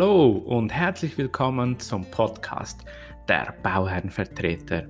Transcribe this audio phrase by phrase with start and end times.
[0.00, 2.84] Hallo und herzlich willkommen zum Podcast
[3.28, 4.86] der Bauherrenvertreter.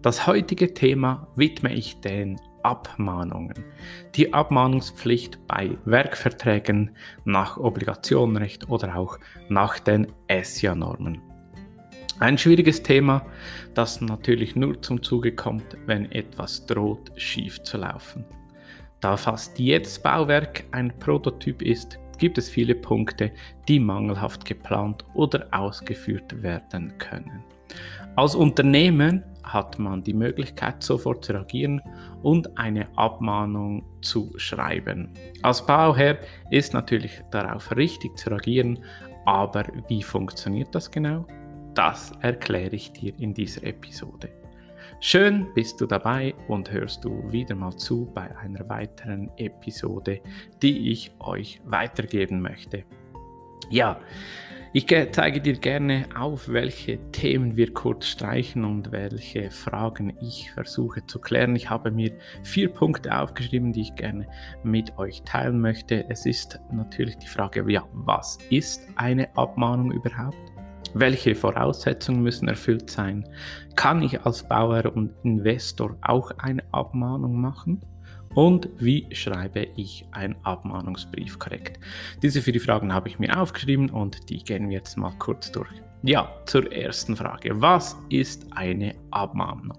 [0.00, 3.64] Das heutige Thema widme ich den Abmahnungen.
[4.14, 9.18] Die Abmahnungspflicht bei Werkverträgen nach Obligationenrecht oder auch
[9.48, 11.20] nach den ESIA-Normen.
[12.20, 13.26] Ein schwieriges Thema,
[13.74, 18.24] das natürlich nur zum Zuge kommt, wenn etwas droht schief zu laufen.
[19.00, 23.32] Da fast jedes Bauwerk ein Prototyp ist, gibt es viele Punkte,
[23.68, 27.42] die mangelhaft geplant oder ausgeführt werden können.
[28.16, 31.80] Als Unternehmen hat man die Möglichkeit, sofort zu reagieren
[32.22, 35.12] und eine Abmahnung zu schreiben.
[35.42, 36.18] Als Bauherr
[36.50, 38.78] ist natürlich darauf richtig zu reagieren,
[39.24, 41.26] aber wie funktioniert das genau?
[41.74, 44.37] Das erkläre ich dir in dieser Episode.
[45.00, 50.20] Schön bist du dabei und hörst du wieder mal zu bei einer weiteren Episode,
[50.60, 52.84] die ich euch weitergeben möchte.
[53.70, 54.00] Ja,
[54.72, 61.06] ich zeige dir gerne auf, welche Themen wir kurz streichen und welche Fragen ich versuche
[61.06, 61.56] zu klären.
[61.56, 64.26] Ich habe mir vier Punkte aufgeschrieben, die ich gerne
[64.62, 66.04] mit euch teilen möchte.
[66.10, 70.57] Es ist natürlich die Frage, ja, was ist eine Abmahnung überhaupt?
[70.94, 73.28] Welche Voraussetzungen müssen erfüllt sein?
[73.76, 77.82] Kann ich als Bauer und Investor auch eine Abmahnung machen?
[78.34, 81.78] Und wie schreibe ich einen Abmahnungsbrief korrekt?
[82.22, 85.70] Diese vier Fragen habe ich mir aufgeschrieben und die gehen wir jetzt mal kurz durch.
[86.02, 87.60] Ja, zur ersten Frage.
[87.60, 89.76] Was ist eine Abmahnung?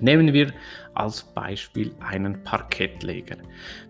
[0.00, 0.52] Nehmen wir
[0.94, 3.36] als Beispiel einen Parkettleger.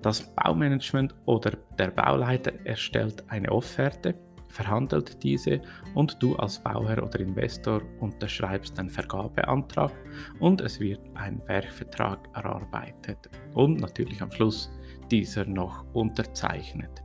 [0.02, 4.14] Das Baumanagement oder der Bauleiter erstellt eine Offerte
[4.54, 5.60] verhandelt diese
[5.94, 9.92] und du als Bauherr oder Investor unterschreibst einen Vergabeantrag
[10.38, 14.70] und es wird ein Werkvertrag erarbeitet und natürlich am Schluss
[15.10, 17.02] dieser noch unterzeichnet.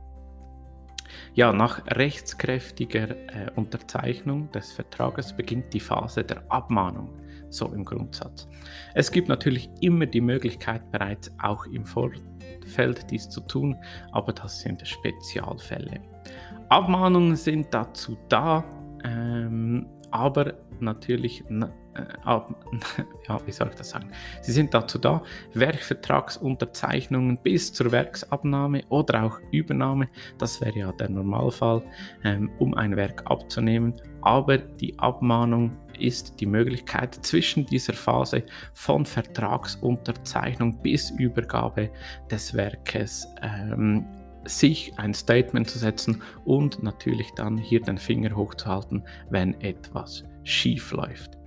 [1.34, 7.10] Ja, nach rechtskräftiger äh, Unterzeichnung des Vertrages beginnt die Phase der Abmahnung,
[7.48, 8.48] so im Grundsatz.
[8.94, 13.76] Es gibt natürlich immer die Möglichkeit, bereits auch im Vorfeld dies zu tun,
[14.12, 16.00] aber das sind Spezialfälle.
[16.70, 18.64] Abmahnungen sind dazu da,
[19.04, 21.66] ähm, aber natürlich, äh,
[22.24, 22.54] ab,
[23.28, 24.12] ja, wie soll ich das sagen?
[24.40, 25.20] Sie sind dazu da,
[25.54, 30.08] Werkvertragsunterzeichnungen bis zur Werksabnahme oder auch Übernahme,
[30.38, 31.82] das wäre ja der Normalfall,
[32.22, 33.94] ähm, um ein Werk abzunehmen.
[34.22, 38.44] Aber die Abmahnung ist die Möglichkeit zwischen dieser Phase
[38.74, 41.90] von Vertragsunterzeichnung bis Übergabe
[42.30, 44.06] des Werkes ähm,
[44.44, 50.92] sich ein Statement zu setzen und natürlich dann hier den Finger hochzuhalten, wenn etwas schief
[50.92, 51.39] läuft.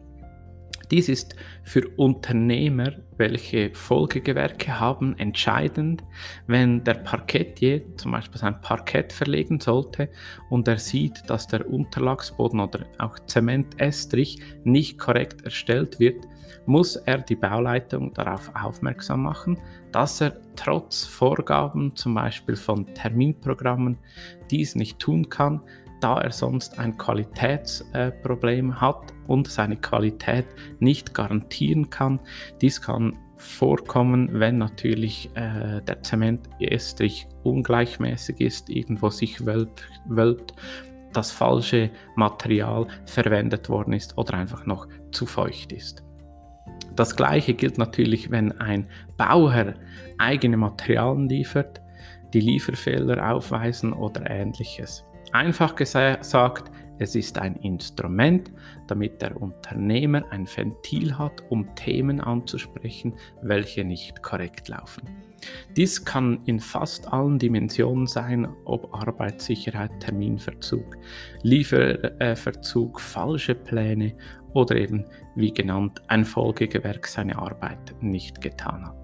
[0.91, 6.03] Dies ist für Unternehmer, welche Folgegewerke haben, entscheidend,
[6.47, 10.09] wenn der Parkettier zum Beispiel sein Parkett verlegen sollte
[10.49, 16.27] und er sieht, dass der Unterlagsboden oder auch Zementestrich nicht korrekt erstellt wird,
[16.65, 19.57] muss er die Bauleitung darauf aufmerksam machen,
[19.91, 23.97] dass er trotz Vorgaben zum Beispiel von Terminprogrammen
[24.49, 25.61] dies nicht tun kann,
[26.03, 30.45] da er sonst ein Qualitätsproblem hat und seine Qualität
[30.79, 32.19] nicht garantieren kann.
[32.59, 40.53] Dies kann vorkommen, wenn natürlich äh, der Zementestrich ungleichmäßig ist, irgendwo sich wölbt, wölbt,
[41.13, 46.03] das falsche Material verwendet worden ist oder einfach noch zu feucht ist.
[46.95, 48.87] Das gleiche gilt natürlich, wenn ein
[49.17, 49.75] Bauherr
[50.17, 51.81] eigene Materialien liefert,
[52.33, 55.05] die Lieferfehler aufweisen oder ähnliches.
[55.33, 58.51] Einfach gesagt, es ist ein Instrument,
[58.87, 65.09] damit der Unternehmer ein Ventil hat, um Themen anzusprechen, welche nicht korrekt laufen.
[65.75, 70.97] Dies kann in fast allen Dimensionen sein, ob Arbeitssicherheit, Terminverzug,
[71.41, 74.15] Lieferverzug, falsche Pläne
[74.53, 75.03] oder eben,
[75.35, 79.02] wie genannt, ein Folgegewerk seine Arbeit nicht getan hat.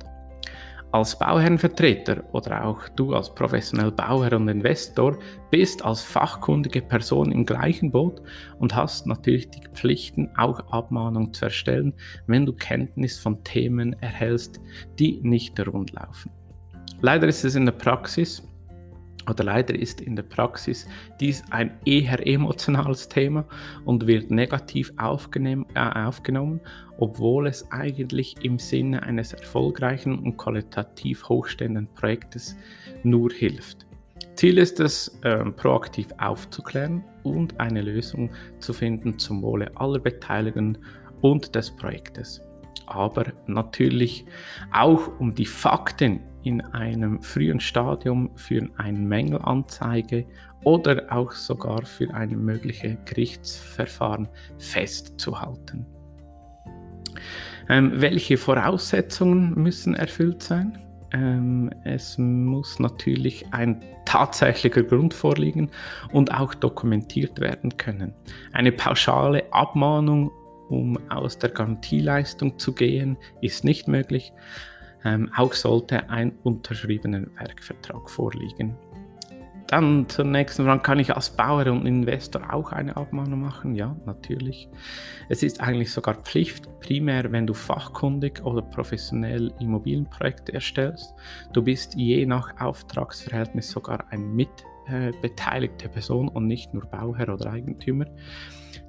[0.91, 5.19] Als Bauherrenvertreter oder auch du als professioneller Bauherr und Investor
[5.51, 8.23] bist als fachkundige Person im gleichen Boot
[8.57, 11.93] und hast natürlich die Pflichten, auch Abmahnung zu erstellen,
[12.25, 14.59] wenn du Kenntnis von Themen erhältst,
[14.97, 16.31] die nicht rund laufen.
[17.01, 18.41] Leider ist es in der Praxis
[19.29, 20.87] oder leider ist in der Praxis
[21.19, 23.45] dies ein eher emotionales Thema
[23.85, 26.59] und wird negativ aufgenommen, äh, aufgenommen,
[26.97, 32.55] obwohl es eigentlich im Sinne eines erfolgreichen und qualitativ hochstehenden Projektes
[33.03, 33.85] nur hilft.
[34.35, 38.29] Ziel ist es, äh, proaktiv aufzuklären und eine Lösung
[38.59, 40.77] zu finden zum Wohle aller Beteiligten
[41.21, 42.41] und des Projektes.
[42.85, 44.25] Aber natürlich
[44.73, 50.25] auch um die Fakten in einem frühen Stadium für eine Mängelanzeige
[50.63, 54.27] oder auch sogar für ein mögliches Gerichtsverfahren
[54.57, 55.85] festzuhalten.
[57.69, 60.77] Ähm, welche Voraussetzungen müssen erfüllt sein?
[61.11, 65.69] Ähm, es muss natürlich ein tatsächlicher Grund vorliegen
[66.11, 68.13] und auch dokumentiert werden können.
[68.53, 70.31] Eine pauschale Abmahnung,
[70.69, 74.33] um aus der Garantieleistung zu gehen, ist nicht möglich.
[75.03, 78.75] Ähm, auch sollte ein unterschriebener Werkvertrag vorliegen.
[79.69, 83.75] Dann zur nächsten Frage, kann ich als Bauer und Investor auch eine Abmahnung machen?
[83.75, 84.67] Ja, natürlich.
[85.29, 91.13] Es ist eigentlich sogar Pflicht, primär wenn du fachkundig oder professionell Immobilienprojekte erstellst.
[91.53, 97.51] Du bist je nach Auftragsverhältnis sogar eine mitbeteiligte äh, Person und nicht nur Bauherr oder
[97.51, 98.05] Eigentümer.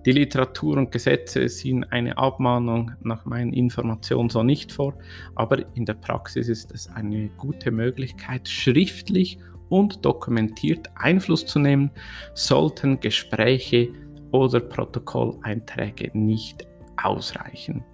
[0.06, 4.94] Die Literatur und Gesetze sehen eine Abmahnung nach meinen Informationen so nicht vor,
[5.34, 9.38] aber in der Praxis ist es eine gute Möglichkeit, schriftlich
[9.68, 11.90] und dokumentiert Einfluss zu nehmen,
[12.34, 13.90] sollten Gespräche
[14.32, 16.66] oder Protokolleinträge nicht
[17.02, 17.84] ausreichen.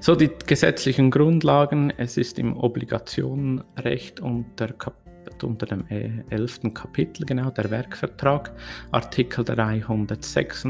[0.00, 1.92] So die gesetzlichen Grundlagen.
[1.96, 4.74] Es ist im Obligationenrecht unter,
[5.42, 6.60] unter dem 11.
[6.64, 8.52] Äh, Kapitel, genau der Werkvertrag,
[8.92, 10.66] Artikel 306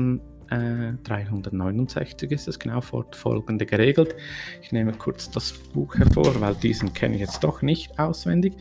[0.50, 4.14] äh, 369 ist es genau fortfolgende geregelt.
[4.62, 8.54] Ich nehme kurz das Buch hervor, weil diesen kenne ich jetzt doch nicht auswendig.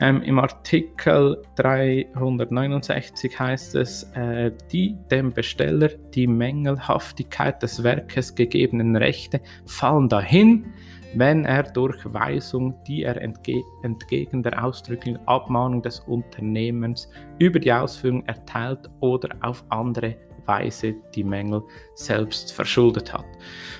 [0.00, 8.96] Ähm, Im Artikel 369 heißt es, äh, die dem Besteller die Mängelhaftigkeit des Werkes gegebenen
[8.96, 10.72] Rechte fallen dahin,
[11.14, 17.72] wenn er durch Weisung, die er entge entgegen der ausdrücklichen Abmahnung des Unternehmens über die
[17.72, 20.16] Ausführung erteilt oder auf andere
[20.46, 21.62] Weise die Mängel
[21.94, 23.24] selbst verschuldet hat.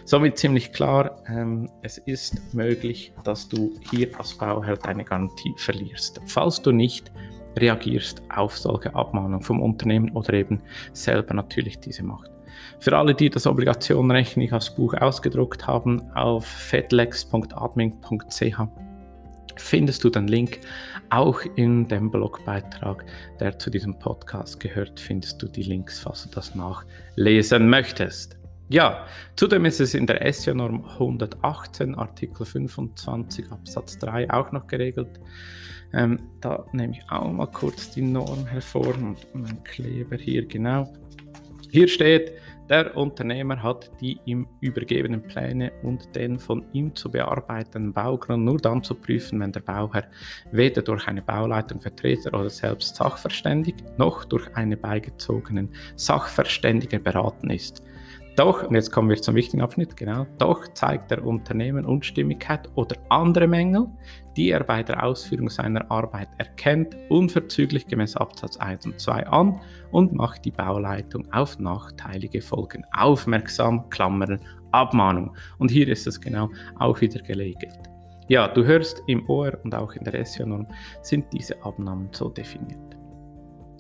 [0.05, 6.21] Somit ziemlich klar, ähm, es ist möglich, dass du hier als Bauherr deine Garantie verlierst,
[6.27, 7.11] falls du nicht
[7.59, 10.61] reagierst auf solche Abmahnungen vom Unternehmen oder eben
[10.93, 12.31] selber natürlich diese macht.
[12.81, 18.61] Für alle, die das Obligationenrecht nicht als Buch ausgedruckt haben, auf fedlex.admin.ch
[19.57, 20.61] findest du den Link.
[21.11, 23.05] Auch in dem Blogbeitrag,
[23.39, 28.37] der zu diesem Podcast gehört, findest du die Links, falls du das nachlesen möchtest.
[28.69, 29.05] Ja,
[29.37, 35.21] zudem ist es in der SEO-Norm 118, Artikel 25 Absatz 3 auch noch geregelt.
[35.93, 40.91] Ähm, da nehme ich auch mal kurz die Norm hervor und mein Kleber hier genau.
[41.71, 42.33] Hier steht,
[42.69, 48.59] der Unternehmer hat die ihm übergebenen Pläne und den von ihm zu bearbeitenden Baugrund nur
[48.59, 50.05] dann zu prüfen, wenn der Bauherr
[50.53, 57.83] weder durch eine Bauleitung Vertreter oder selbst sachverständig noch durch einen beigezogenen Sachverständiger beraten ist.
[58.37, 62.97] Doch, und jetzt kommen wir zum wichtigen Abschnitt, genau, doch zeigt der Unternehmen Unstimmigkeit oder
[63.11, 63.89] andere Mängel,
[64.39, 69.61] die er bei der Ausführung seiner Arbeit erkennt, unverzüglich gemäß Absatz 1 und 2 an
[69.91, 74.41] und macht die Bauleitung auf nachteilige Folgen aufmerksam, Klammern,
[74.71, 75.37] Abmahnung.
[75.59, 76.49] Und hier ist es genau
[76.79, 77.79] auch wieder geregelt.
[78.29, 80.67] Ja, du hörst im OR und auch in der SEO-Norm
[81.03, 82.97] sind diese Abnahmen so definiert.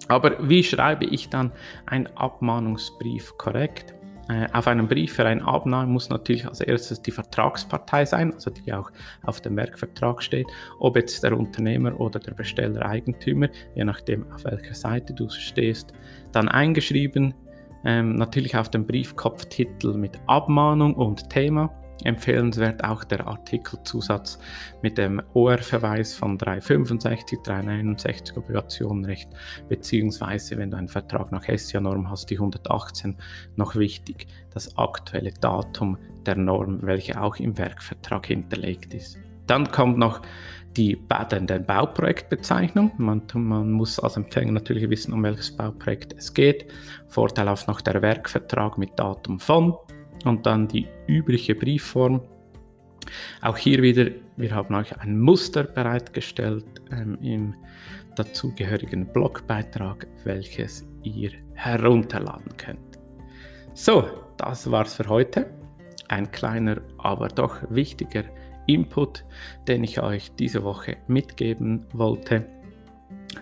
[0.08, 1.52] Aber wie schreibe ich dann
[1.86, 3.94] einen Abmahnungsbrief korrekt?
[4.28, 8.50] Äh, auf einem Brief für eine Abnahme muss natürlich als erstes die Vertragspartei sein, also
[8.50, 8.90] die auch
[9.24, 10.46] auf dem Werkvertrag steht,
[10.78, 15.92] ob jetzt der Unternehmer oder der Besteller Eigentümer, je nachdem auf welcher Seite du stehst,
[16.30, 17.34] dann eingeschrieben.
[17.84, 24.38] Ähm, natürlich auf dem Briefkopftitel mit Abmahnung und Thema Empfehlenswert auch der Artikelzusatz
[24.82, 29.30] mit dem OR-Verweis von 365, 369 Obligationenrecht,
[29.68, 33.16] beziehungsweise wenn du einen Vertrag nach Hessia-Norm hast, die 118,
[33.56, 35.96] noch wichtig, das aktuelle Datum
[36.26, 39.18] der Norm, welche auch im Werkvertrag hinterlegt ist.
[39.46, 40.22] Dann kommt noch
[40.76, 42.92] die Bauprojektbezeichnung.
[42.96, 46.66] Man, man, muss als Empfänger natürlich wissen, um welches Bauprojekt es geht.
[47.08, 49.76] Vorteilhaft noch der Werkvertrag mit Datum von
[50.26, 52.20] und dann die übliche Briefform.
[53.40, 57.54] Auch hier wieder, wir haben euch ein Muster bereitgestellt ähm, im
[58.16, 62.98] dazugehörigen Blogbeitrag, welches ihr herunterladen könnt.
[63.74, 64.04] So,
[64.36, 65.50] das war's für heute.
[66.08, 68.24] Ein kleiner, aber doch wichtiger
[68.66, 69.24] Input,
[69.66, 72.46] den ich euch diese Woche mitgeben wollte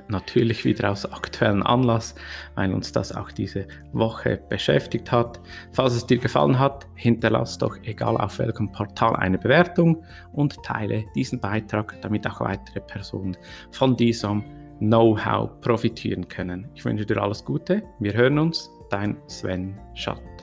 [0.08, 2.14] natürlich wieder aus aktuellem Anlass,
[2.54, 5.40] weil uns das auch diese Woche beschäftigt hat.
[5.72, 11.04] Falls es dir gefallen hat, hinterlass doch egal auf welchem Portal eine Bewertung und teile
[11.14, 13.36] diesen Beitrag, damit auch weitere Personen
[13.70, 14.44] von diesem
[14.80, 16.68] Know-how profitieren können.
[16.74, 17.82] Ich wünsche dir alles Gute.
[17.98, 18.70] Wir hören uns.
[18.88, 20.39] Dein Sven Schatt.